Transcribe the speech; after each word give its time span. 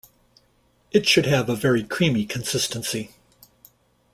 It 0.91 1.07
should 1.07 1.27
have 1.27 1.47
a 1.47 1.55
very 1.55 1.83
creamy 1.83 2.25
consistency. 2.25 3.11